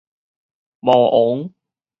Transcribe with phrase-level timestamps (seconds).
[0.79, 1.51] 魔王